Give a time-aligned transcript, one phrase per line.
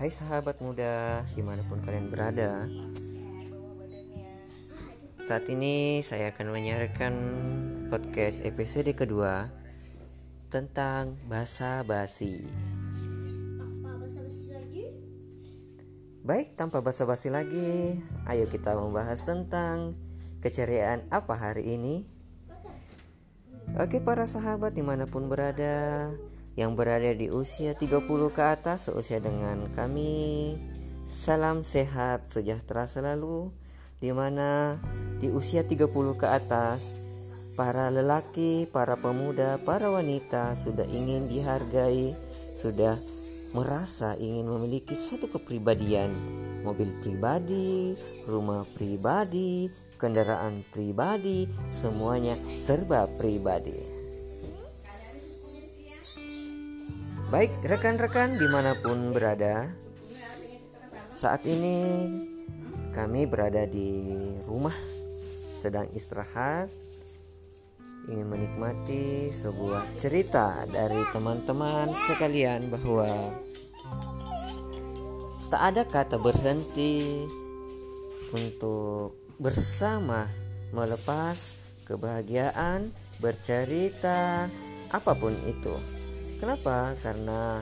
[0.00, 2.64] Hai sahabat muda di mana pun kalian berada.
[5.20, 7.14] Saat ini saya akan menyiarkan
[7.92, 9.52] podcast episode kedua
[10.48, 12.48] Tentang bahasa basi.
[16.24, 20.00] Baik tanpa basa-basi lagi Ayo kita membahas tentang
[20.40, 22.08] Keceriaan apa hari ini.
[23.76, 26.08] Oke para sahabat di mana pun berada
[26.60, 28.04] yang berada di usia 30
[28.36, 30.60] ke atas seusia dengan kami.
[31.08, 33.48] Salam sehat sejahtera selalu
[33.96, 34.76] di mana
[35.24, 35.88] di usia 30
[36.20, 37.00] ke atas
[37.56, 42.12] para lelaki, para pemuda, para wanita sudah ingin dihargai,
[42.56, 42.94] sudah
[43.56, 46.12] merasa ingin memiliki suatu kepribadian,
[46.62, 47.96] mobil pribadi,
[48.28, 53.99] rumah pribadi, kendaraan pribadi, semuanya serba pribadi.
[57.30, 59.70] Baik rekan-rekan di mana pun berada
[61.14, 62.10] Saat ini
[62.90, 64.18] kami berada di
[64.50, 64.74] rumah
[65.54, 66.66] Sedang istirahat
[68.10, 73.06] Ingin menikmati sebuah cerita dari teman-teman sekalian bahwa
[75.54, 77.22] Tak ada kata berhenti
[78.34, 80.26] untuk bersama
[80.74, 84.46] melepas kebahagiaan, bercerita,
[84.94, 85.99] apa pun itu.
[86.40, 86.96] Kenapa?
[87.04, 87.60] Karena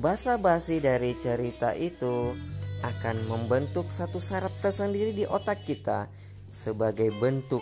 [0.00, 2.32] basa-basi dari cerita itu
[2.80, 6.08] akan membentuk satu saraf tersendiri di otak kita
[6.48, 7.60] sebagai bentuk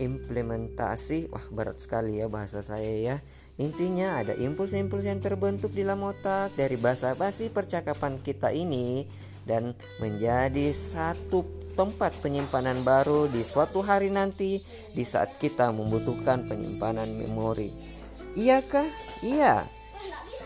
[0.00, 1.28] implementasi.
[1.28, 3.16] Wah, berat sekali ya bahasa saya ya.
[3.58, 9.04] Intinya ada impuls-impuls yang terbentuk di dalam otak dari basa-basi percakapan kita ini
[9.44, 11.42] dan menjadi satu
[11.74, 14.62] tempat penyimpanan baru di suatu hari nanti
[14.94, 17.97] di saat kita membutuhkan penyimpanan memori.
[18.36, 18.88] Iyakah?
[19.24, 19.64] Iya.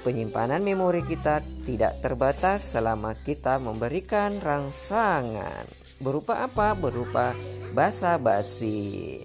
[0.03, 5.63] Penyimpanan memori kita tidak terbatas selama kita memberikan rangsangan.
[6.03, 6.75] Berupa apa?
[6.75, 7.31] Berupa
[7.71, 9.23] basa-basi.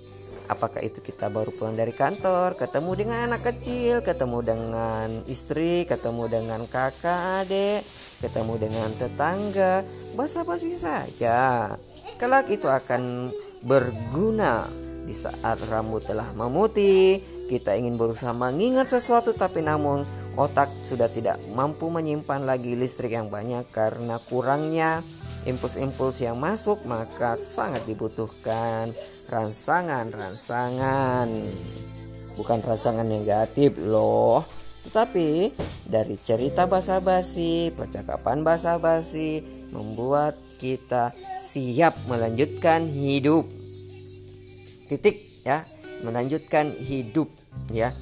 [0.48, 6.32] Apakah itu kita baru pulang dari kantor, ketemu dengan anak kecil, ketemu dengan istri, ketemu
[6.32, 7.84] dengan kakak, adik,
[8.24, 9.84] ketemu dengan tetangga,
[10.16, 11.76] basa-basi saja.
[12.16, 13.34] Kelak itu akan
[13.68, 14.64] berguna
[15.08, 20.04] di saat rambut telah memutih, kita ingin berusaha mengingat sesuatu tapi namun
[20.36, 25.00] otak sudah tidak mampu menyimpan lagi listrik yang banyak karena kurangnya
[25.48, 28.92] impuls-impuls yang masuk maka sangat dibutuhkan
[29.32, 31.32] rangsangan-rangsangan.
[32.36, 34.44] Bukan rangsangan negatif loh.
[34.84, 35.56] Tetapi
[35.88, 43.57] dari cerita basa-basi, percakapan basa-basi membuat kita siap melanjutkan hidup
[44.88, 45.64] titik ya.
[46.02, 47.30] Melanjutkan hidup
[47.70, 47.94] ya.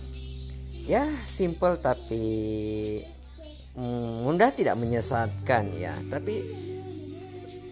[0.85, 2.22] Ya simple tapi
[3.73, 5.97] mm, mudah tidak menyesatkan ya.
[6.07, 6.46] Tapi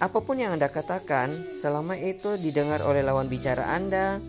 [0.01, 4.19] apa pun yang anda katakan selama itu didengar oleh lawan bicara anda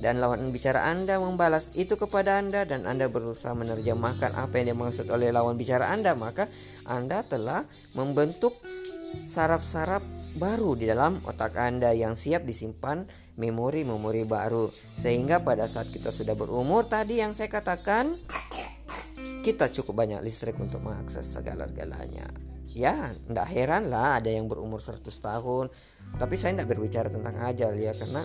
[0.00, 5.12] dan lawan bicara Anda membalas itu kepada Anda dan Anda berusaha menerjemahkan apa yang dimaksud
[5.12, 6.48] oleh lawan bicara Anda, maka
[6.88, 8.56] Anda telah membentuk
[9.28, 10.00] saraf-saraf
[10.40, 13.04] baru di dalam otak Anda yang siap disimpan
[13.40, 14.68] memori-memori baru.
[14.92, 18.12] Sehingga pada saat kita sudah berumur tadi yang saya katakan
[19.40, 22.28] kita cukup banyak listrik untuk mengakses segala-galanya.
[22.76, 25.72] Ya tidak heran lah ada yang berumur 100 tahun.
[26.20, 28.20] Tapi saya tidak berbicara tentang ajal ya karena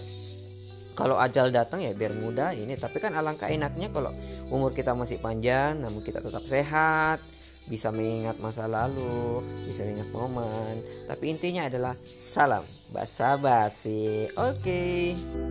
[0.95, 2.75] kalau ajal datang ya biar mudah ini.
[2.75, 4.11] Tapi kan alangkah enaknya kalau
[4.51, 7.23] umur kita masih panjang namun kita tetap sehat
[7.65, 10.85] bisa mengingat masa lalu, bisa mengingat momen.
[11.09, 12.61] Tapi intinya adalah salam
[12.95, 14.31] basa-basi.
[14.39, 14.55] Oke.
[14.63, 15.44] Okay.